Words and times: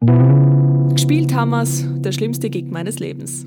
Gespielt 0.00 1.34
haben 1.34 1.50
wir's, 1.50 1.84
der 2.02 2.12
schlimmste 2.12 2.50
Gig 2.50 2.66
meines 2.70 2.98
Lebens. 2.98 3.46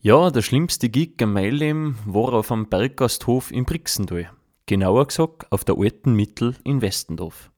Ja, 0.00 0.30
der 0.30 0.42
schlimmste 0.42 0.88
Gig 0.88 1.14
in 1.20 1.32
meinem 1.32 1.54
Leben 1.54 1.98
war 2.04 2.32
auf 2.32 2.50
einem 2.50 2.68
Berggasthof 2.68 3.52
in 3.52 3.64
Brixental. 3.64 4.30
Genauer 4.66 5.06
gesagt 5.06 5.50
auf 5.52 5.64
der 5.64 5.76
alten 5.78 6.14
Mittel 6.14 6.56
in 6.64 6.82
Westendorf. 6.82 7.50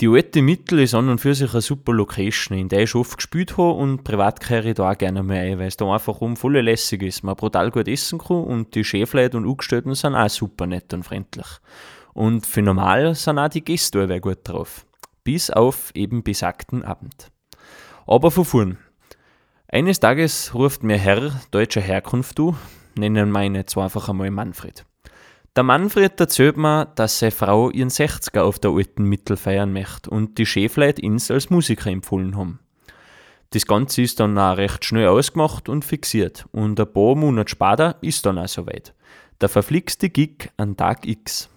Die 0.00 0.08
alte 0.08 0.42
Mittel 0.42 0.80
ist 0.80 0.94
an 0.94 1.08
und 1.08 1.20
für 1.20 1.34
sich 1.34 1.52
eine 1.52 1.62
super 1.62 1.92
Location, 1.92 2.56
in 2.56 2.68
der 2.68 2.82
ich 2.82 2.94
oft 2.94 3.16
gespielt 3.16 3.56
habe 3.58 3.72
und 3.72 4.04
privat 4.04 4.40
kehre 4.40 4.70
ich 4.70 4.74
da 4.74 4.90
auch 4.90 4.98
gerne 4.98 5.22
mal 5.22 5.36
ein, 5.36 5.58
weil 5.58 5.68
es 5.68 5.76
da 5.76 5.90
einfach 5.90 6.20
um 6.20 6.36
voll 6.36 6.58
lässig 6.58 7.02
ist. 7.02 7.22
Man 7.22 7.36
brutal 7.36 7.70
gut 7.70 7.88
essen 7.88 8.18
kann 8.18 8.44
und 8.44 8.74
die 8.74 8.84
Chefleute 8.84 9.36
und 9.36 9.48
Angestellten 9.48 9.94
sind 9.94 10.14
auch 10.14 10.28
super 10.28 10.66
nett 10.66 10.92
und 10.92 11.02
freundlich. 11.02 11.46
Und 12.12 12.46
für 12.46 12.62
normal 12.62 13.14
sind 13.14 13.38
auch 13.38 13.48
die 13.48 13.64
Gäste 13.64 14.00
alle 14.00 14.20
gut 14.20 14.38
drauf. 14.44 14.86
Bis 15.26 15.50
auf 15.50 15.90
eben 15.96 16.22
besagten 16.22 16.84
Abend. 16.84 17.32
Aber 18.06 18.30
vorn. 18.44 18.78
Eines 19.66 19.98
Tages 19.98 20.54
ruft 20.54 20.84
mir 20.84 20.98
Herr 20.98 21.40
deutscher 21.50 21.80
Herkunft 21.80 22.38
du, 22.38 22.54
nennen 22.96 23.34
ihn 23.34 23.56
jetzt 23.56 23.76
einfach 23.76 24.08
einmal 24.08 24.30
Manfred. 24.30 24.86
Der 25.56 25.64
Manfred 25.64 26.20
erzählt 26.20 26.56
mir, 26.56 26.86
dass 26.94 27.18
seine 27.18 27.32
Frau 27.32 27.70
ihren 27.70 27.88
60er 27.88 28.42
auf 28.42 28.60
der 28.60 28.70
alten 28.70 29.02
Mittel 29.02 29.36
feiern 29.36 29.72
möchte 29.72 30.10
und 30.10 30.38
die 30.38 30.46
Chefleute 30.46 31.02
ihn 31.02 31.20
als 31.28 31.50
Musiker 31.50 31.90
empfohlen 31.90 32.36
haben. 32.36 32.60
Das 33.50 33.66
Ganze 33.66 34.02
ist 34.02 34.20
dann 34.20 34.38
auch 34.38 34.56
recht 34.56 34.84
schnell 34.84 35.08
ausgemacht 35.08 35.68
und 35.68 35.84
fixiert 35.84 36.46
und 36.52 36.78
ein 36.78 36.92
paar 36.92 37.16
Monate 37.16 37.50
später 37.50 37.96
ist 38.00 38.24
dann 38.26 38.38
auch 38.38 38.46
soweit. 38.46 38.94
Der 39.40 39.48
verflixte 39.48 40.08
Gig 40.08 40.52
an 40.56 40.76
Tag 40.76 41.04
X. 41.04 41.50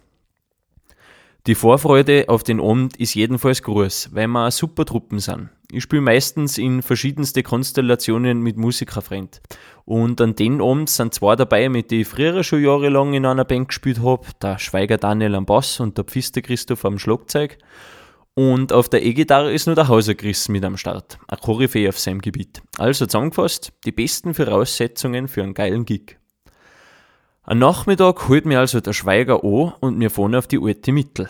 Die 1.50 1.56
Vorfreude 1.56 2.26
auf 2.28 2.44
den 2.44 2.62
Abend 2.62 2.96
ist 2.98 3.16
jedenfalls 3.16 3.64
groß, 3.64 4.10
weil 4.12 4.28
wir 4.28 4.52
super 4.52 4.86
Truppen 4.86 5.18
sind. 5.18 5.50
Ich 5.72 5.82
spiele 5.82 6.04
meistens 6.04 6.60
in 6.60 6.84
verschiedenste 6.84 7.42
Konstellationen 7.42 8.44
mit 8.44 8.56
Musikerfreund. 8.56 9.42
Und 9.84 10.22
an 10.22 10.36
den 10.36 10.62
Abend 10.62 10.92
sind 10.92 11.16
zwei 11.16 11.36
dabei, 11.36 11.68
mit 11.70 11.90
denen 11.90 12.02
ich 12.02 12.08
früher 12.08 12.44
schon 12.44 12.62
jahrelang 12.62 13.16
in 13.16 13.26
einer 13.26 13.46
Band 13.46 13.70
gespielt 13.70 14.00
habe. 14.04 14.28
Der 14.44 14.60
Schweiger 14.60 15.00
Daniel 15.00 15.34
am 15.34 15.48
Bass 15.48 15.80
und 15.80 15.98
der 15.98 16.04
Pfister 16.04 16.44
Christoph 16.44 16.86
am 16.86 17.00
Schlagzeug. 17.00 17.58
Und 18.36 18.72
auf 18.72 18.88
der 18.88 19.04
E-Gitarre 19.04 19.52
ist 19.52 19.66
nur 19.66 19.76
der 19.76 19.88
Hauser 19.88 20.14
Chris 20.14 20.50
mit 20.50 20.64
am 20.64 20.78
Start. 20.78 21.18
Ein 21.28 21.40
Koryphäe 21.40 21.90
auf 21.90 21.98
seinem 21.98 22.22
Gebiet. 22.22 22.62
Also 22.78 23.08
zusammengefasst, 23.08 23.74
die 23.86 23.92
besten 23.92 24.36
Voraussetzungen 24.36 25.28
für 25.28 25.42
einen 25.42 25.56
geilen 25.56 25.86
Gig. 25.86 26.20
Am 27.42 27.58
Nachmittag 27.58 28.30
holt 28.30 28.46
mir 28.46 28.60
also 28.60 28.82
der 28.82 28.94
Schweiger 28.94 29.44
an 29.44 29.74
und 29.80 30.00
wir 30.00 30.12
fahren 30.12 30.36
auf 30.36 30.46
die 30.46 30.60
alte 30.62 30.92
Mittel. 30.92 31.28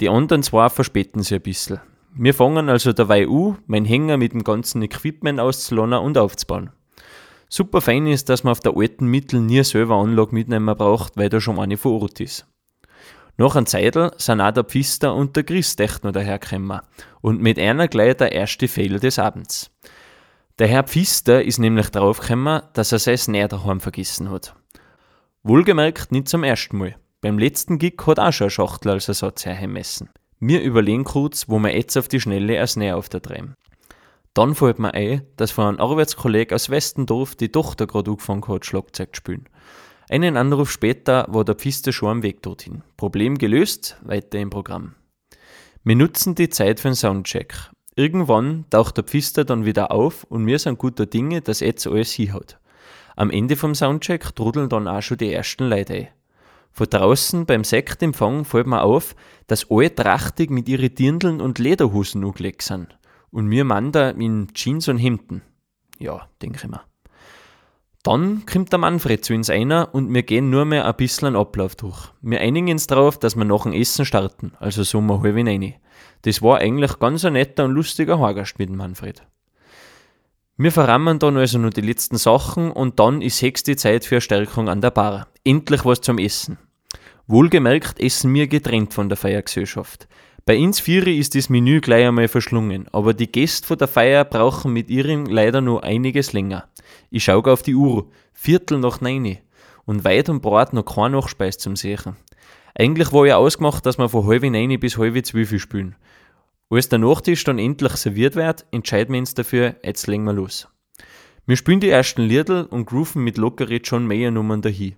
Die 0.00 0.08
anderen 0.08 0.42
zwei 0.42 0.68
verspäten 0.70 1.22
sich 1.22 1.34
ein 1.34 1.42
bisschen. 1.42 1.80
Wir 2.14 2.34
fangen 2.34 2.68
also 2.68 2.92
dabei 2.92 3.28
an, 3.28 3.58
mein 3.66 3.84
Hänger 3.84 4.16
mit 4.16 4.32
dem 4.32 4.42
ganzen 4.42 4.82
Equipment 4.82 5.38
auszuladen 5.38 5.94
und 5.94 6.18
aufzubauen. 6.18 6.70
Super 7.48 7.80
fein 7.80 8.06
ist, 8.06 8.28
dass 8.28 8.42
man 8.42 8.52
auf 8.52 8.60
der 8.60 8.76
alten 8.76 9.06
Mittel 9.06 9.40
nie 9.40 9.62
selber 9.62 9.96
Anlage 9.96 10.34
mitnehmen 10.34 10.74
braucht, 10.76 11.16
weil 11.16 11.28
da 11.28 11.40
schon 11.40 11.58
eine 11.58 11.76
vor 11.76 12.00
Ort 12.00 12.20
ist. 12.20 12.46
Nach 13.36 13.56
einem 13.56 13.66
Zeitl 13.66 14.10
sind 14.16 14.40
auch 14.40 14.52
der 14.52 14.64
Pfister 14.64 15.14
und 15.14 15.36
der 15.36 15.44
Chris 15.44 15.76
echt 15.78 16.04
noch 16.04 16.12
dahergekommen 16.12 16.80
und 17.20 17.40
mit 17.40 17.58
einer 17.58 17.88
gleich 17.88 18.16
der 18.16 18.32
erste 18.32 18.68
Fehler 18.68 18.98
des 18.98 19.18
Abends. 19.18 19.70
Der 20.58 20.68
Herr 20.68 20.84
Pfister 20.84 21.42
ist 21.42 21.58
nämlich 21.58 21.90
draufgekommen, 21.90 22.62
dass 22.72 22.92
er 22.92 22.98
sein 22.98 23.16
Snare 23.16 23.48
daheim 23.48 23.80
vergessen 23.80 24.30
hat. 24.30 24.54
Wohlgemerkt 25.42 26.12
nicht 26.12 26.28
zum 26.28 26.44
ersten 26.44 26.76
Mal. 26.76 26.96
Beim 27.22 27.38
letzten 27.38 27.78
Gig 27.78 27.96
hat 28.06 28.18
auch 28.18 28.32
schon 28.32 28.46
eine 28.46 28.50
Schachtel 28.50 28.92
als 28.92 29.08
Ersatz 29.08 29.44
herheimmessen. 29.44 30.08
Wir 30.38 30.62
überlegen 30.62 31.04
kurz, 31.04 31.50
wo 31.50 31.58
wir 31.58 31.76
jetzt 31.76 31.98
auf 31.98 32.08
die 32.08 32.18
Schnelle 32.18 32.58
als 32.58 32.76
Nähe 32.76 32.96
auf 32.96 33.10
der 33.10 33.20
treiben. 33.20 33.56
Dann 34.32 34.54
fällt 34.54 34.78
mir 34.78 34.94
ein, 34.94 35.26
dass 35.36 35.50
von 35.50 35.66
einem 35.66 35.80
Arbeitskollegen 35.80 36.54
aus 36.54 36.70
Westendorf 36.70 37.34
die 37.34 37.50
Tochter 37.50 37.86
gerade 37.86 38.12
angefangen 38.12 38.48
hat, 38.48 38.64
Schlagzeug 38.64 39.14
zu 39.14 39.18
spielen. 39.18 39.48
Einen 40.08 40.38
Anruf 40.38 40.70
später 40.70 41.26
war 41.28 41.44
der 41.44 41.56
Pfister 41.56 41.92
schon 41.92 42.08
am 42.08 42.22
Weg 42.22 42.42
dorthin. 42.42 42.82
Problem 42.96 43.36
gelöst, 43.36 43.98
weiter 44.02 44.38
im 44.38 44.48
Programm. 44.48 44.94
Wir 45.84 45.96
nutzen 45.96 46.34
die 46.34 46.48
Zeit 46.48 46.80
für 46.80 46.88
einen 46.88 46.94
Soundcheck. 46.94 47.54
Irgendwann 47.96 48.64
taucht 48.70 48.96
der 48.96 49.04
Pfister 49.04 49.44
dann 49.44 49.66
wieder 49.66 49.92
auf 49.92 50.24
und 50.24 50.46
wir 50.46 50.58
sind 50.58 50.78
guter 50.78 51.04
Dinge, 51.04 51.42
dass 51.42 51.60
jetzt 51.60 51.86
alles 51.86 52.12
hinhaut. 52.12 52.58
Am 53.14 53.30
Ende 53.30 53.56
vom 53.56 53.74
Soundcheck 53.74 54.34
trudeln 54.34 54.70
dann 54.70 54.88
auch 54.88 55.02
schon 55.02 55.18
die 55.18 55.32
ersten 55.32 55.68
Leute 55.68 55.94
ein. 55.94 56.08
Von 56.72 56.86
draußen 56.88 57.46
beim 57.46 57.64
Sektempfang 57.64 58.44
fällt 58.44 58.66
mir 58.66 58.82
auf, 58.82 59.14
dass 59.46 59.70
alle 59.70 59.94
trachtig 59.94 60.50
mit 60.50 60.68
ihren 60.68 60.94
Dirndeln 60.94 61.40
und 61.40 61.58
Lederhosen 61.58 62.24
angelegt 62.24 62.62
sind. 62.62 62.98
Und 63.30 63.50
wir 63.50 63.64
Mann 63.64 63.92
da 63.92 64.10
in 64.10 64.48
Jeans 64.54 64.88
und 64.88 64.98
Hemden. 64.98 65.42
Ja, 65.98 66.28
denke 66.42 66.58
ich 66.62 66.68
mir. 66.68 66.82
Dann 68.02 68.46
kommt 68.46 68.72
der 68.72 68.78
Manfred 68.78 69.24
zu 69.24 69.34
uns 69.34 69.50
einer 69.50 69.94
und 69.94 70.12
wir 70.12 70.22
gehen 70.22 70.48
nur 70.48 70.64
mehr 70.64 70.86
ein 70.86 70.96
bisschen 70.96 71.36
Ablauf 71.36 71.76
durch. 71.76 72.08
Wir 72.22 72.40
einigen 72.40 72.70
uns 72.70 72.86
darauf, 72.86 73.18
dass 73.18 73.36
wir 73.36 73.44
nach 73.44 73.64
dem 73.64 73.74
Essen 73.74 74.06
starten, 74.06 74.52
also 74.58 74.84
so 74.84 75.02
mal 75.02 75.20
halb 75.20 75.36
rein. 75.36 75.74
Das 76.22 76.40
war 76.40 76.58
eigentlich 76.58 76.98
ganz 76.98 77.26
ein 77.26 77.34
netter 77.34 77.66
und 77.66 77.72
lustiger 77.72 78.18
Haargast 78.18 78.58
mit 78.58 78.70
dem 78.70 78.76
Manfred. 78.76 79.22
Wir 80.62 80.72
verrammen 80.72 81.18
dann 81.18 81.38
also 81.38 81.56
nur 81.56 81.70
die 81.70 81.80
letzten 81.80 82.18
Sachen 82.18 82.70
und 82.70 83.00
dann 83.00 83.22
ist 83.22 83.40
höchste 83.40 83.76
Zeit 83.76 84.04
für 84.04 84.20
Stärkung 84.20 84.68
an 84.68 84.82
der 84.82 84.90
Bar. 84.90 85.28
Endlich 85.42 85.86
was 85.86 86.02
zum 86.02 86.18
Essen. 86.18 86.58
Wohlgemerkt 87.26 87.98
essen 87.98 88.34
wir 88.34 88.46
getrennt 88.46 88.92
von 88.92 89.08
der 89.08 89.16
Feiergesellschaft. 89.16 90.06
Bei 90.44 90.58
uns 90.58 90.78
Vieri 90.78 91.18
ist 91.18 91.34
das 91.34 91.48
Menü 91.48 91.80
gleich 91.80 92.06
einmal 92.06 92.28
verschlungen, 92.28 92.88
aber 92.92 93.14
die 93.14 93.32
Gäste 93.32 93.66
von 93.66 93.78
der 93.78 93.88
Feier 93.88 94.26
brauchen 94.26 94.74
mit 94.74 94.90
ihrem 94.90 95.24
leider 95.24 95.62
nur 95.62 95.82
einiges 95.82 96.34
länger. 96.34 96.68
Ich 97.08 97.24
schaue 97.24 97.50
auf 97.50 97.62
die 97.62 97.74
Uhr, 97.74 98.10
Viertel 98.34 98.80
nach 98.80 99.00
neun 99.00 99.38
und 99.86 100.04
weit 100.04 100.28
und 100.28 100.42
breit 100.42 100.74
noch 100.74 100.84
kein 100.84 101.12
Nachspeis 101.12 101.56
zum 101.56 101.74
Sehen. 101.74 102.16
Eigentlich 102.74 103.14
war 103.14 103.26
ja 103.26 103.38
ausgemacht, 103.38 103.86
dass 103.86 103.96
wir 103.96 104.10
von 104.10 104.26
halb 104.26 104.42
neun 104.42 104.78
bis 104.78 104.98
halb 104.98 105.24
zwölf 105.24 105.58
spielen. 105.58 105.96
Als 106.72 106.88
der 106.88 107.00
Nachtisch 107.00 107.42
dann 107.42 107.58
endlich 107.58 107.92
serviert 107.94 108.36
wird, 108.36 108.64
entscheiden 108.70 109.12
wir 109.12 109.18
uns 109.18 109.34
dafür, 109.34 109.74
jetzt 109.82 110.06
legen 110.06 110.22
wir 110.22 110.32
los. 110.32 110.68
Wir 111.44 111.56
spielen 111.56 111.80
die 111.80 111.90
ersten 111.90 112.22
Liedl 112.22 112.68
und 112.70 112.86
grooven 112.86 113.24
mit 113.24 113.38
lockeren 113.38 113.80
John 113.82 114.06
Mayer 114.06 114.30
Nummern 114.30 114.62
dahin. 114.62 114.94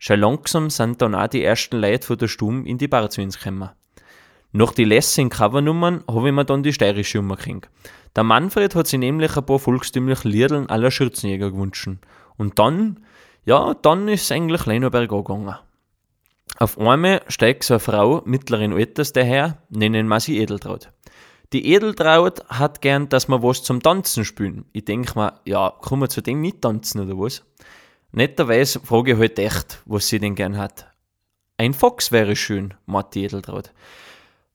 Schon 0.00 0.18
langsam 0.18 0.70
sind 0.70 1.00
dann 1.00 1.14
auch 1.14 1.28
die 1.28 1.44
ersten 1.44 1.76
Leute 1.76 2.04
von 2.04 2.18
der 2.18 2.26
Stumm 2.26 2.66
in 2.66 2.78
die 2.78 2.88
Bar 2.88 3.10
zu 3.10 3.22
uns 3.22 3.38
gekommen. 3.38 3.70
Nach 4.50 4.72
die 4.72 4.82
Lessing 4.82 5.30
Covernummern 5.30 6.02
habe 6.08 6.28
ich 6.28 6.34
mir 6.34 6.44
dann 6.44 6.64
die 6.64 6.72
steirische 6.72 7.18
Nummer 7.18 7.36
gekriegt. 7.36 7.70
Der 8.16 8.24
Manfred 8.24 8.74
hat 8.74 8.88
sich 8.88 8.98
nämlich 8.98 9.36
ein 9.36 9.46
paar 9.46 9.60
volkstümliche 9.60 10.28
Liedl 10.28 10.66
aller 10.66 10.90
Schürzenjäger 10.90 11.52
gewünscht. 11.52 11.88
Und 12.36 12.58
dann, 12.58 13.04
ja, 13.44 13.74
dann 13.74 14.08
ist 14.08 14.22
es 14.22 14.32
eigentlich 14.32 14.66
leider 14.66 14.90
bergab 14.90 15.26
gegangen. 15.26 15.54
Auf 16.58 16.76
einmal 16.76 17.22
steigt 17.28 17.62
so 17.62 17.74
eine 17.74 17.80
Frau 17.80 18.22
mittleren 18.24 18.72
Alters 18.72 19.12
daher, 19.12 19.62
nennen 19.70 20.08
wir 20.08 20.18
sie 20.18 20.38
Edeltraut. 20.38 20.90
Die 21.52 21.72
Edeltraut 21.72 22.44
hat 22.48 22.80
gern, 22.80 23.08
dass 23.08 23.28
wir 23.28 23.42
was 23.42 23.62
zum 23.62 23.82
Tanzen 23.82 24.24
spielen. 24.24 24.64
Ich 24.72 24.86
denke 24.86 25.18
mir, 25.18 25.40
ja, 25.44 25.72
kann 25.82 25.98
man 25.98 26.10
zu 26.10 26.20
dem 26.20 26.40
nicht 26.40 26.62
tanzen 26.62 27.00
oder 27.00 27.18
was? 27.18 27.44
Netterweise 28.12 28.80
frage 28.80 29.12
ich 29.12 29.18
halt 29.18 29.38
echt, 29.38 29.82
was 29.86 30.08
sie 30.08 30.18
denn 30.18 30.34
gern 30.34 30.56
hat. 30.56 30.86
Ein 31.56 31.74
Fox 31.74 32.10
wäre 32.10 32.34
schön, 32.34 32.74
meint 32.86 33.14
die 33.14 33.24
Edeltraut. 33.24 33.72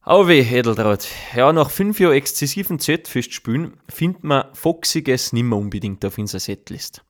Weh, 0.05 0.41
Edeltraut. 0.41 1.07
Ja, 1.35 1.53
nach 1.53 1.69
fünf 1.69 1.99
Jahren 1.99 2.15
exzessiven 2.15 2.79
Z-Fest 2.79 3.33
spielen, 3.33 3.77
findet 3.87 4.23
man 4.23 4.45
Foxiges 4.53 5.33
nimmer 5.33 5.57
unbedingt 5.57 6.03
auf 6.03 6.17
unserer 6.17 6.39
Setlist. 6.39 7.03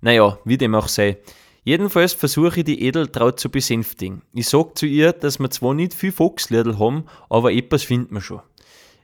Naja, 0.00 0.38
wie 0.44 0.58
dem 0.58 0.74
auch 0.74 0.88
sei. 0.88 1.18
Jedenfalls 1.64 2.12
versuche 2.12 2.60
ich 2.60 2.64
die 2.64 2.82
Edeltraut 2.82 3.40
zu 3.40 3.48
besänftigen. 3.48 4.20
Ich 4.34 4.48
sag 4.48 4.76
zu 4.76 4.84
ihr, 4.84 5.12
dass 5.12 5.38
wir 5.38 5.50
zwar 5.50 5.72
nicht 5.72 5.94
viel 5.94 6.12
Foxliedl 6.12 6.78
haben, 6.78 7.06
aber 7.30 7.52
etwas 7.52 7.84
finden 7.84 8.14
wir 8.14 8.20
schon. 8.20 8.42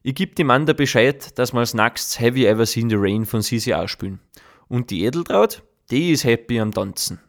Ich 0.03 0.15
gebe 0.15 0.35
dem 0.35 0.47
Mann 0.47 0.65
Bescheid, 0.65 1.39
dass 1.39 1.53
wir 1.53 1.61
als 1.61 1.75
nächstes 1.75 2.19
Have 2.19 2.39
You 2.39 2.47
Ever 2.47 2.65
Seen 2.65 2.89
the 2.89 2.97
Rain 2.99 3.27
von 3.27 3.43
Sisi 3.43 3.75
ausspielen. 3.75 4.19
Und 4.67 4.89
die 4.89 5.05
Edeltraut, 5.05 5.63
die 5.91 6.13
ist 6.13 6.25
happy 6.25 6.59
am 6.59 6.73
Tanzen. 6.73 7.21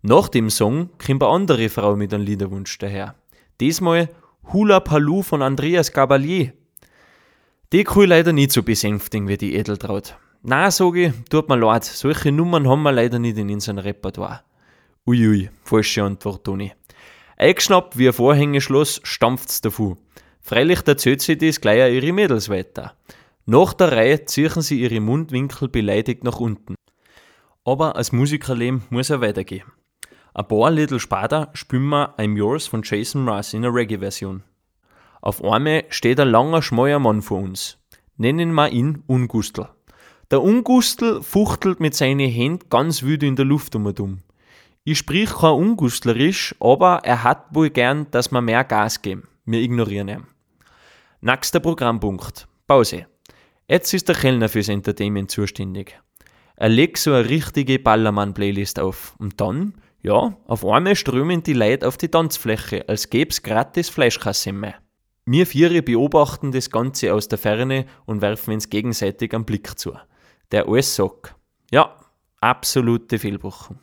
Nach 0.00 0.28
dem 0.28 0.50
Song 0.50 0.90
kommt 1.04 1.24
eine 1.24 1.32
andere 1.32 1.68
Frau 1.68 1.96
mit 1.96 2.14
einem 2.14 2.24
Liederwunsch 2.24 2.78
daher. 2.78 3.16
Diesmal 3.60 4.08
Hula 4.52 4.78
Palu 4.78 5.22
von 5.22 5.42
Andreas 5.42 5.92
Gabalier. 5.92 6.52
Die 7.72 7.82
kann 7.82 8.02
ich 8.02 8.08
leider 8.08 8.32
nicht 8.32 8.52
so 8.52 8.62
besänftigen 8.62 9.26
wie 9.26 9.36
die 9.36 9.56
Edeltraut. 9.56 10.16
Na, 10.42 10.70
sage 10.70 11.06
ich, 11.06 11.12
tut 11.28 11.48
mir 11.48 11.56
leid, 11.56 11.84
solche 11.84 12.30
Nummern 12.30 12.68
haben 12.68 12.82
wir 12.82 12.92
leider 12.92 13.18
nicht 13.18 13.36
in 13.36 13.50
unserem 13.50 13.78
Repertoire. 13.78 14.42
Uiui, 15.06 15.50
falsche 15.64 16.04
Antwort, 16.04 16.44
Toni. 16.44 16.72
Eingeschnappt 17.36 17.98
wie 17.98 18.06
ein 18.06 18.12
Vorhängeschloss 18.12 19.00
stampft's 19.02 19.60
davon. 19.60 19.98
Freilich 20.40 20.86
erzählt 20.86 21.20
sie 21.22 21.36
das 21.36 21.60
gleich 21.60 21.82
an 21.82 21.92
ihre 21.92 22.12
Mädels 22.12 22.48
weiter. 22.48 22.94
Nach 23.46 23.72
der 23.72 23.92
Reihe 23.92 24.24
ziehen 24.24 24.62
sie 24.62 24.80
ihre 24.80 25.00
Mundwinkel 25.00 25.68
beleidigt 25.68 26.24
nach 26.24 26.40
unten. 26.40 26.74
Aber 27.64 27.96
als 27.96 28.12
Musikerleben 28.12 28.82
muss 28.90 29.10
er 29.10 29.20
weitergehen. 29.20 29.70
Ein 30.34 30.46
paar 30.46 30.70
Little 30.70 31.00
später 31.00 31.50
spielen 31.54 31.88
wir 31.88 32.16
I'm 32.18 32.36
Yours 32.36 32.66
von 32.66 32.82
Jason 32.84 33.24
Mraz 33.24 33.52
in 33.52 33.64
einer 33.64 33.74
Reggae-Version. 33.74 34.42
Auf 35.20 35.44
einmal 35.44 35.84
steht 35.88 36.20
ein 36.20 36.28
langer, 36.28 36.62
schmaler 36.62 36.98
Mann 36.98 37.22
vor 37.22 37.40
uns. 37.40 37.78
Nennen 38.16 38.52
wir 38.52 38.70
ihn 38.70 39.02
Ungustel. 39.06 39.68
Der 40.30 40.42
Ungustel 40.42 41.22
fuchtelt 41.22 41.80
mit 41.80 41.94
seinen 41.94 42.30
Händen 42.30 42.68
ganz 42.70 43.02
wütend 43.02 43.30
in 43.30 43.36
der 43.36 43.44
Luft 43.44 43.74
um 43.74 43.86
und 43.86 43.98
um. 43.98 44.18
Ich 44.84 44.98
sprich 44.98 45.30
kein 45.30 45.50
Ungustlerisch, 45.50 46.54
aber 46.60 47.00
er 47.02 47.24
hat 47.24 47.54
wohl 47.54 47.70
gern, 47.70 48.06
dass 48.12 48.30
wir 48.30 48.40
mehr 48.40 48.64
Gas 48.64 49.02
geben. 49.02 49.24
Wir 49.44 49.60
ignorieren 49.60 50.08
ihn. 50.08 50.26
Nächster 51.20 51.60
Programmpunkt. 51.60 52.46
Pause. 52.66 53.06
Jetzt 53.68 53.92
ist 53.94 54.08
der 54.08 54.14
Kellner 54.14 54.48
fürs 54.48 54.68
Entertainment 54.68 55.30
zuständig. 55.30 56.00
Er 56.56 56.68
legt 56.68 56.98
so 56.98 57.12
eine 57.12 57.28
richtige 57.28 57.78
Ballermann-Playlist 57.78 58.80
auf. 58.80 59.14
Und 59.18 59.40
dann, 59.40 59.74
ja, 60.02 60.36
auf 60.46 60.64
einmal 60.64 60.96
strömen 60.96 61.42
die 61.42 61.52
Leute 61.52 61.86
auf 61.86 61.96
die 61.96 62.08
Tanzfläche, 62.08 62.88
als 62.88 63.10
gäb's 63.10 63.42
gratis 63.42 63.88
Fleischkasse 63.88 64.52
mehr. 64.52 64.74
Wir 65.24 65.46
Viere 65.46 65.82
beobachten 65.82 66.52
das 66.52 66.70
Ganze 66.70 67.14
aus 67.14 67.28
der 67.28 67.38
Ferne 67.38 67.86
und 68.06 68.20
werfen 68.20 68.54
uns 68.54 68.68
gegenseitig 68.70 69.34
einen 69.34 69.44
Blick 69.44 69.78
zu. 69.78 69.94
Der 70.52 70.68
alles 70.68 70.94
sagt. 70.96 71.34
Ja, 71.70 71.96
absolute 72.40 73.18
Fehlbuchung. 73.18 73.78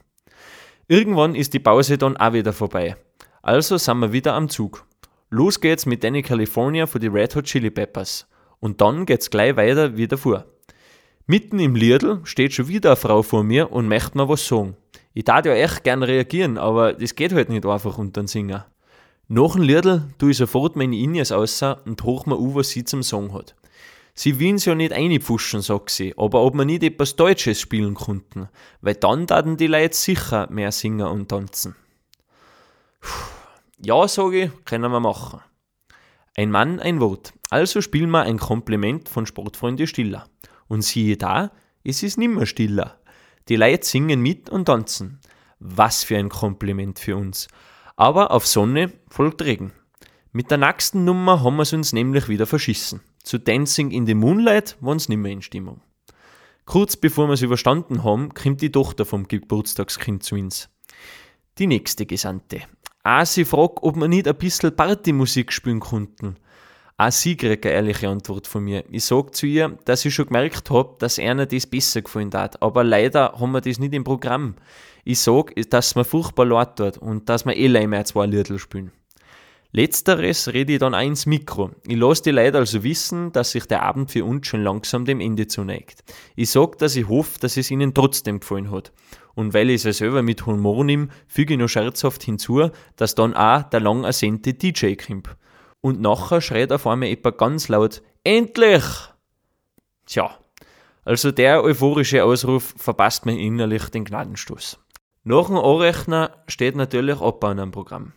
Irgendwann 0.88 1.36
ist 1.36 1.54
die 1.54 1.60
Pause 1.60 1.98
dann 1.98 2.18
auch 2.18 2.34
wieder 2.34 2.54
vorbei. 2.54 2.98
Also 3.42 3.78
sind 3.78 4.00
wir 4.00 4.12
wieder 4.12 4.34
am 4.34 4.50
Zug. 4.50 4.87
Los 5.30 5.60
geht's 5.60 5.86
mit 5.86 6.06
Danny 6.06 6.22
California 6.22 6.88
für 6.88 7.00
die 7.00 7.08
Red 7.08 7.36
Hot 7.36 7.46
Chili 7.46 7.70
Peppers. 7.70 8.28
Und 8.62 8.80
dann 8.80 9.06
geht's 9.06 9.30
gleich 9.30 9.58
weiter 9.58 9.98
wie 9.98 10.08
davor. 10.08 10.46
Mitten 11.26 11.60
im 11.60 11.76
Liedl 11.76 12.22
steht 12.24 12.54
schon 12.54 12.70
wieder 12.70 12.92
eine 12.92 12.96
Frau 12.96 13.22
vor 13.24 13.44
mir 13.44 13.74
und 13.74 13.90
möchte 13.90 14.18
mir 14.18 14.30
was 14.30 14.48
sagen. 14.48 14.78
Ich 15.14 15.26
darf 15.26 15.46
ja 15.46 15.54
echt 15.54 15.84
gern 15.84 16.02
reagieren, 16.02 16.58
aber 16.58 16.94
das 16.94 17.16
geht 17.16 17.34
halt 17.34 17.50
nicht 17.50 17.66
einfach 17.66 17.98
unter 17.98 18.22
den 18.22 18.28
Singer. 18.28 18.68
Nach 19.28 19.52
dem 19.52 19.64
Liedl 19.64 20.04
tue 20.18 20.32
ich 20.32 20.38
sofort 20.38 20.78
meine 20.78 20.96
Ines 20.96 21.34
aus 21.34 21.62
und 21.62 22.02
hoch 22.04 22.26
mir 22.26 22.38
an, 22.38 22.56
was 22.56 22.70
sie 22.70 22.86
zum 22.86 23.04
Song 23.04 23.34
hat. 23.34 23.54
Sie 24.14 24.40
wollen 24.40 24.58
ja 24.58 24.76
nicht 24.76 24.94
einpfuschen, 24.94 25.62
sagt 25.62 25.90
sie, 25.90 26.14
aber 26.16 26.42
ob 26.42 26.56
wir 26.56 26.64
nicht 26.64 26.84
etwas 26.84 27.18
Deutsches 27.18 27.60
spielen 27.60 27.96
konnten, 27.96 28.48
weil 28.80 28.96
dann 28.96 29.28
taten 29.28 29.58
die 29.58 29.68
Leute 29.68 29.96
sicher 29.96 30.48
mehr 30.50 30.72
singen 30.72 31.06
und 31.08 31.28
tanzen. 31.28 31.76
Ja, 33.88 34.06
sage 34.10 34.44
ich, 34.44 34.66
können 34.66 34.92
wir 34.92 35.00
machen. 35.00 35.40
Ein 36.36 36.52
Mann, 36.52 36.82
ein 36.82 37.00
Wort. 37.00 37.32
Also 37.50 37.80
spielen 37.80 38.10
wir 38.10 38.24
ein 38.24 38.38
Kompliment 38.38 39.08
von 39.08 39.26
Sportfreunde 39.26 39.88
Stiller. 39.88 40.28
Und 40.68 40.82
siehe 40.82 41.16
da, 41.16 41.54
es 41.86 42.04
ist 42.04 42.18
nimmer 42.18 42.46
stiller. 42.46 43.00
Die 43.48 43.56
Leute 43.56 43.88
singen 43.88 44.22
mit 44.22 44.50
und 44.50 44.66
tanzen. 44.66 45.22
Was 45.60 46.04
für 46.04 46.18
ein 46.18 46.28
Kompliment 46.28 47.00
für 47.00 47.16
uns. 47.16 47.48
Aber 47.96 48.32
auf 48.32 48.46
Sonne 48.46 48.92
folgt 49.08 49.42
Regen. 49.42 49.72
Mit 50.34 50.52
der 50.52 50.58
nächsten 50.58 51.06
Nummer 51.06 51.42
haben 51.42 51.56
wir 51.56 51.64
es 51.64 51.72
uns 51.72 51.94
nämlich 51.94 52.28
wieder 52.28 52.46
verschissen. 52.46 53.00
Zu 53.24 53.38
Dancing 53.38 53.92
in 53.92 54.06
the 54.06 54.16
Moonlight 54.16 54.76
waren 54.82 54.98
es 54.98 55.08
nimmer 55.08 55.30
in 55.30 55.42
Stimmung. 55.42 55.80
Kurz 56.66 56.98
bevor 56.98 57.28
wir 57.30 57.36
es 57.36 57.42
überstanden 57.42 58.04
haben, 58.04 58.34
kommt 58.34 58.62
die 58.62 58.74
Tochter 58.74 59.06
vom 59.06 59.30
Geburtstagskind 59.30 60.24
zu 60.24 60.36
uns. 60.36 60.68
Die 61.58 61.68
nächste 61.68 62.06
Gesandte. 62.06 62.64
Ah, 63.10 63.26
sie 63.26 63.46
fragt, 63.46 63.84
ob 63.84 63.96
wir 63.96 64.10
nicht 64.10 64.28
ein 64.28 64.36
bisschen 64.36 64.76
Partymusik 64.76 65.54
spielen 65.54 65.80
konnten. 65.80 66.36
Auch 66.98 67.10
sie 67.10 67.38
kriegt 67.38 67.66
eine 67.66 67.76
ehrliche 67.76 68.10
Antwort 68.10 68.48
von 68.48 68.66
mir. 68.66 68.84
Ich 68.92 69.06
sage 69.06 69.32
zu 69.32 69.46
ihr, 69.46 69.80
dass 69.86 70.04
ich 70.04 70.14
schon 70.14 70.26
gemerkt 70.26 70.70
habe, 70.70 70.94
dass 71.00 71.18
einer 71.18 71.46
das 71.46 71.68
besser 71.68 72.02
gefallen 72.02 72.34
hat. 72.34 72.62
Aber 72.62 72.84
leider 72.84 73.32
haben 73.40 73.54
wir 73.54 73.62
das 73.62 73.80
nicht 73.80 73.94
im 73.94 74.04
Programm. 74.04 74.56
Ich 75.06 75.22
sage, 75.22 75.54
dass 75.68 75.96
mir 75.96 76.04
furchtbar 76.04 76.48
leid 76.48 76.76
tut 76.76 76.98
und 76.98 77.30
dass 77.30 77.46
wir 77.46 77.56
eh 77.56 77.68
leider 77.68 78.04
zwei 78.04 78.26
Liedl 78.26 78.60
spielen. 78.60 78.92
Letzteres 79.72 80.48
rede 80.54 80.74
ich 80.74 80.80
dann 80.80 80.96
auch 80.96 81.02
ins 81.02 81.26
Mikro. 81.26 81.72
Ich 81.86 81.98
lasse 81.98 82.24
die 82.24 82.32
Leute 82.32 82.58
also 82.58 82.84
wissen, 82.84 83.32
dass 83.32 83.52
sich 83.52 83.66
der 83.66 83.84
Abend 83.84 84.12
für 84.12 84.24
uns 84.24 84.48
schon 84.48 84.64
langsam 84.64 85.06
dem 85.06 85.20
Ende 85.20 85.48
zuneigt. 85.48 86.04
Ich 86.36 86.52
sage, 86.52 86.78
dass 86.78 86.96
ich 86.96 87.08
hoffe, 87.08 87.40
dass 87.40 87.58
es 87.58 87.70
ihnen 87.70 87.94
trotzdem 87.94 88.40
gefallen 88.40 88.72
hat. 88.72 88.94
Und 89.36 89.54
weil 89.54 89.70
ich 89.70 89.86
es 89.86 89.98
selber 89.98 90.24
mit 90.24 90.46
Humor 90.46 90.84
nehme, 90.84 91.10
füge 91.28 91.54
ich 91.54 91.60
noch 91.60 91.68
scherzhaft 91.68 92.24
hinzu, 92.24 92.70
dass 92.96 93.14
dann 93.14 93.36
auch 93.36 93.64
der 93.64 93.82
lang 93.82 94.04
ersehnte 94.04 94.54
DJ 94.54 94.96
kommt 94.96 95.30
und 95.82 96.02
nachher 96.02 96.42
schreit 96.42 96.72
auf 96.72 96.88
einmal 96.88 97.10
jemand 97.10 97.38
ganz 97.38 97.68
laut, 97.68 98.02
endlich! 98.24 98.84
Tja, 100.06 100.38
also 101.06 101.32
der 101.32 101.64
euphorische 101.64 102.24
Ausruf 102.24 102.74
verpasst 102.78 103.26
mir 103.26 103.38
innerlich 103.40 103.90
den 103.90 104.06
Gnadenstoß. 104.06 104.80
Nach 105.24 105.48
dem 105.48 105.58
Anrechner 105.58 106.32
steht 106.48 106.76
natürlich 106.76 107.22
Abbauen 107.22 107.60
am 107.60 107.72
Programm. 107.72 108.14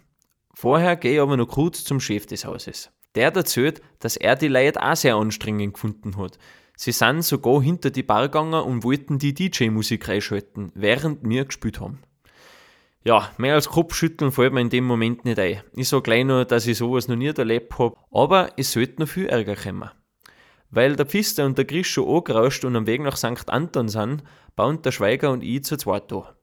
Vorher 0.61 0.97
gehe 0.97 1.15
ich 1.15 1.21
aber 1.23 1.39
noch 1.39 1.49
kurz 1.49 1.85
zum 1.85 2.01
Chef 2.01 2.27
des 2.27 2.45
Hauses. 2.45 2.91
Der 3.15 3.35
erzählt, 3.35 3.81
dass 3.99 4.19
er 4.19 4.37
die 4.37 4.49
Leute 4.49 4.83
auch 4.83 4.95
sehr 4.95 5.17
anstrengend 5.17 5.73
gefunden 5.73 6.19
hat. 6.19 6.39
Sie 6.77 6.93
sind 6.93 7.23
sogar 7.23 7.63
hinter 7.63 7.89
die 7.89 8.03
Bar 8.03 8.25
gegangen 8.25 8.63
und 8.63 8.85
wollten 8.85 9.19
die 9.19 9.33
DJ-Musik 9.33 10.07
einschalten, 10.11 10.71
während 10.75 11.27
wir 11.27 11.47
gespielt 11.47 11.81
haben. 11.81 12.03
Ja, 13.03 13.31
mehr 13.39 13.55
als 13.55 13.71
Kopfschütteln 13.71 14.33
fällt 14.33 14.53
mir 14.53 14.61
in 14.61 14.69
dem 14.69 14.85
Moment 14.85 15.25
nicht 15.25 15.39
ein. 15.39 15.63
Ich 15.77 15.89
sage 15.89 16.03
gleich 16.03 16.27
nur, 16.27 16.45
dass 16.45 16.67
ich 16.67 16.77
sowas 16.77 17.09
noch 17.09 17.17
nie 17.17 17.29
erlebt 17.29 17.79
habe, 17.79 17.97
aber 18.11 18.53
es 18.59 18.73
sollte 18.73 19.01
noch 19.01 19.09
viel 19.09 19.29
Ärger 19.29 19.57
kommen. 19.57 19.91
Weil 20.69 20.95
der 20.95 21.07
Pfister 21.07 21.47
und 21.47 21.57
der 21.57 21.65
Grisch 21.65 21.91
schon 21.91 22.07
angerauscht 22.07 22.67
und 22.67 22.77
am 22.77 22.87
Weg 22.87 23.01
nach 23.01 23.17
St. 23.17 23.49
Anton 23.49 23.89
sind, 23.89 24.25
bauen 24.57 24.83
der 24.83 24.93
Schweiger 24.93 25.33
und 25.33 25.43
ich 25.43 25.65
zu 25.65 25.79
zweit 25.79 26.13
da. 26.13 26.37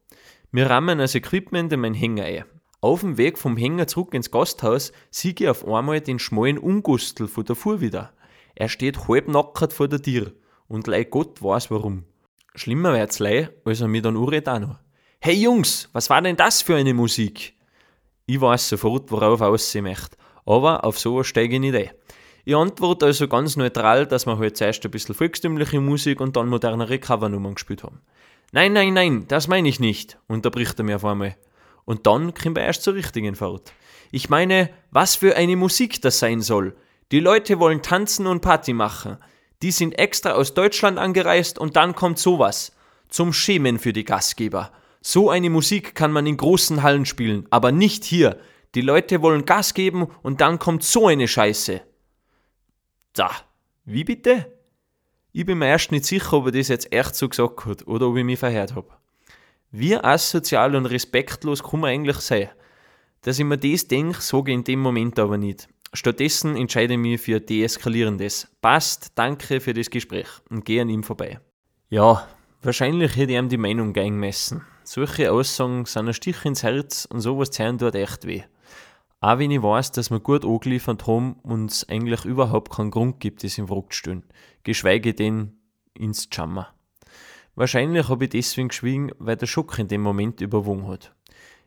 Wir 0.51 0.71
rammen 0.71 0.97
das 0.97 1.13
Equipment 1.13 1.71
in 1.71 1.81
meinen 1.81 1.93
Hänger 1.93 2.23
ein. 2.23 2.45
Auf 2.79 3.01
dem 3.01 3.17
Weg 3.17 3.39
vom 3.39 3.57
Hänger 3.57 3.87
zurück 3.87 4.13
ins 4.13 4.29
Gasthaus 4.29 4.91
sehe 5.09 5.33
ich 5.37 5.49
auf 5.49 5.67
einmal 5.67 5.99
den 5.99 6.19
schmalen 6.19 6.59
Ungustel 6.59 7.27
von 7.27 7.43
der 7.43 7.55
Fuhr 7.55 7.81
wieder. 7.81 8.13
Er 8.53 8.69
steht 8.69 9.07
halb 9.07 9.27
nackert 9.27 9.73
vor 9.73 9.87
der 9.87 10.01
Tür 10.01 10.33
und 10.67 10.85
leih 10.85 11.03
Gott 11.03 11.41
weiß 11.41 11.71
warum. 11.71 12.03
Schlimmer 12.53 12.93
wird's 12.93 13.17
leih, 13.17 13.49
als 13.65 13.81
er 13.81 13.87
mich 13.87 14.03
dann 14.03 14.15
anredet 14.15 14.47
auch 14.47 14.59
noch. 14.59 14.79
Hey 15.19 15.33
Jungs, 15.35 15.89
was 15.93 16.11
war 16.11 16.21
denn 16.21 16.35
das 16.35 16.61
für 16.61 16.75
eine 16.75 16.93
Musik? 16.93 17.55
Ich 18.27 18.39
weiß 18.39 18.69
sofort, 18.69 19.11
worauf 19.11 19.41
aussehen 19.41 19.85
möchte, 19.85 20.15
aber 20.45 20.83
auf 20.83 20.99
sowas 20.99 21.25
steige 21.25 21.55
ich 21.55 21.61
nicht 21.61 21.75
ein. 21.75 21.89
Ich 22.45 22.55
antworte 22.55 23.07
also 23.07 23.27
ganz 23.27 23.57
neutral, 23.57 24.05
dass 24.05 24.27
wir 24.27 24.37
halt 24.37 24.55
zuerst 24.55 24.85
ein 24.85 24.91
bisschen 24.91 25.15
volkstümliche 25.15 25.81
Musik 25.81 26.21
und 26.21 26.35
dann 26.37 26.47
modernere 26.47 26.99
Covernummern 26.99 27.55
gespielt 27.55 27.83
haben. 27.83 28.01
Nein, 28.51 28.73
nein, 28.73 28.93
nein, 28.93 29.25
das 29.27 29.47
meine 29.47 29.67
ich 29.67 29.79
nicht, 29.79 30.19
unterbricht 30.27 30.79
er 30.79 30.85
mir 30.85 30.97
auf 30.97 31.05
einmal. 31.05 31.35
Und 31.87 32.05
dann 32.05 32.33
kommt 32.33 32.57
er 32.57 32.65
erst 32.65 32.83
zur 32.83 32.95
richtigen 32.95 33.33
Fahrt. 33.33 33.71
Ich 34.11 34.29
meine, 34.29 34.69
was 34.91 35.15
für 35.15 35.37
eine 35.37 35.55
Musik 35.55 36.01
das 36.01 36.19
sein 36.19 36.41
soll. 36.41 36.75
Die 37.13 37.21
Leute 37.21 37.59
wollen 37.59 37.81
tanzen 37.81 38.27
und 38.27 38.41
Party 38.41 38.73
machen. 38.73 39.15
Die 39.61 39.71
sind 39.71 39.97
extra 39.97 40.33
aus 40.33 40.53
Deutschland 40.53 40.99
angereist 40.99 41.57
und 41.57 41.77
dann 41.77 41.95
kommt 41.95 42.19
sowas. 42.19 42.73
Zum 43.07 43.31
Schämen 43.31 43.79
für 43.79 43.93
die 43.93 44.03
Gastgeber. 44.03 44.73
So 45.01 45.29
eine 45.29 45.49
Musik 45.49 45.95
kann 45.95 46.11
man 46.11 46.27
in 46.27 46.35
großen 46.35 46.83
Hallen 46.83 47.05
spielen, 47.05 47.47
aber 47.51 47.71
nicht 47.71 48.03
hier. 48.03 48.37
Die 48.75 48.81
Leute 48.81 49.21
wollen 49.21 49.45
Gas 49.45 49.73
geben 49.73 50.07
und 50.23 50.41
dann 50.41 50.59
kommt 50.59 50.83
so 50.83 51.07
eine 51.07 51.29
Scheiße. 51.29 51.79
Da, 53.13 53.31
wie 53.85 54.03
bitte? 54.03 54.51
Ich 55.31 55.45
bin 55.45 55.59
mir 55.59 55.67
erst 55.67 55.93
nicht 55.93 56.03
sicher, 56.03 56.33
ob 56.33 56.47
er 56.47 56.51
das 56.51 56.67
jetzt 56.67 56.91
echt 56.91 57.15
so 57.15 57.29
gesagt 57.29 57.65
hat 57.65 57.87
oder 57.87 58.09
ob 58.09 58.17
ich 58.17 58.25
mich 58.25 58.39
verhört 58.39 58.75
habe. 58.75 58.89
Wie 59.71 59.95
asozial 59.97 60.75
und 60.75 60.85
respektlos 60.85 61.61
kann 61.61 61.81
man 61.81 61.89
eigentlich 61.89 62.17
sein? 62.17 62.49
Dass 63.21 63.39
ich 63.39 63.45
mir 63.45 63.57
das 63.57 63.87
denke, 63.87 64.21
sage 64.21 64.51
ich 64.51 64.57
in 64.57 64.63
dem 64.63 64.79
Moment 64.79 65.19
aber 65.19 65.37
nicht. 65.37 65.67
Stattdessen 65.93 66.55
entscheide 66.55 66.93
ich 66.93 66.99
mich 66.99 67.21
für 67.21 67.39
Deeskalierendes. 67.39 68.47
Passt, 68.61 69.11
danke 69.15 69.59
für 69.59 69.73
das 69.73 69.89
Gespräch 69.89 70.27
und 70.49 70.63
gehe 70.63 70.81
an 70.81 70.89
ihm 70.89 71.03
vorbei. 71.03 71.39
Ja, 71.89 72.27
wahrscheinlich 72.61 73.15
hätte 73.15 73.33
ich 73.33 73.37
ihm 73.37 73.49
die 73.49 73.57
Meinung 73.57 73.93
gemessen. 73.93 74.63
Solche 74.83 75.31
Aussagen 75.31 75.85
sind 75.85 76.07
ein 76.07 76.13
Stich 76.13 76.45
ins 76.45 76.63
Herz 76.63 77.05
und 77.05 77.19
sowas 77.19 77.51
zählen 77.51 77.77
dort 77.77 77.95
echt 77.95 78.25
weh. 78.25 78.43
Auch 79.19 79.39
wenn 79.39 79.51
ich 79.51 79.61
weiß, 79.61 79.91
dass 79.91 80.11
wir 80.11 80.19
gut 80.19 80.45
angeliefert 80.45 81.07
haben 81.07 81.33
und 81.43 81.71
es 81.71 81.89
eigentlich 81.89 82.23
überhaupt 82.23 82.71
keinen 82.71 82.91
Grund 82.91 83.19
gibt, 83.19 83.43
das 83.43 83.57
in 83.57 83.67
Frage 83.67 83.89
zu 83.89 83.97
stellen. 83.97 84.23
Geschweige 84.63 85.13
denn 85.13 85.57
ins 85.93 86.29
Jammer. 86.31 86.73
Wahrscheinlich 87.57 88.07
habe 88.07 88.25
ich 88.25 88.29
deswegen 88.29 88.67
geschwiegen, 88.67 89.11
weil 89.17 89.35
der 89.35 89.47
Schock 89.47 89.79
in 89.79 89.87
dem 89.87 90.01
Moment 90.01 90.41
überwogen 90.41 90.87
hat. 90.87 91.11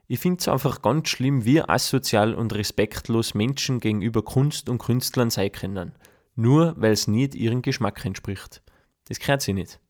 Ich 0.07 0.21
finde 0.21 0.39
es 0.39 0.47
einfach 0.47 0.83
ganz 0.83 1.09
schlimm, 1.09 1.45
wie 1.45 1.63
asozial 1.63 2.33
und 2.35 2.55
respektlos 2.55 3.35
Menschen 3.35 3.81
gegenüber 3.81 4.23
Kunst 4.23 4.69
und 4.69 4.79
Künstlern 4.79 5.31
sein 5.31 5.51
können. 5.51 5.91
Nur 6.37 6.75
weil 6.77 6.93
es 6.93 7.09
nicht 7.09 7.35
ihrem 7.35 7.61
Geschmack 7.61 8.05
entspricht. 8.05 8.63
Das 9.09 9.19
gehört 9.19 9.43
sie 9.43 9.53
nicht. 9.53 9.81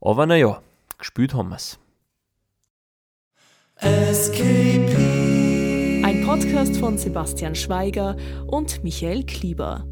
Aber 0.00 0.24
naja, 0.24 0.62
gespielt 0.98 1.34
haben 1.34 1.48
wir 1.48 1.56
es. 1.56 1.80
SKP. 3.78 4.94
Ein 6.04 6.22
Podcast 6.24 6.76
von 6.76 6.96
Sebastian 6.96 7.56
Schweiger 7.56 8.16
und 8.46 8.84
Michael 8.84 9.24
Klieber. 9.26 9.84